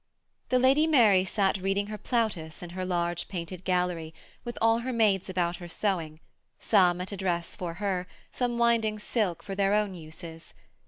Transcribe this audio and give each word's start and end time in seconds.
The 0.49 0.57
Lady 0.57 0.87
Mary 0.87 1.23
sat 1.23 1.57
reading 1.61 1.85
her 1.85 1.97
Plautus 1.99 2.63
in 2.63 2.71
her 2.71 2.83
large 2.83 3.27
painted 3.27 3.63
gallery, 3.63 4.15
with 4.43 4.57
all 4.59 4.79
her 4.79 4.91
maids 4.91 5.29
about 5.29 5.57
her 5.57 5.67
sewing, 5.67 6.19
some 6.57 6.99
at 7.01 7.11
a 7.11 7.15
dress 7.17 7.55
for 7.55 7.75
her, 7.75 8.07
some 8.31 8.57
winding 8.57 8.97
silk 8.97 9.43
for 9.43 9.53
their 9.53 9.75
own 9.75 9.93
uses. 9.93 10.55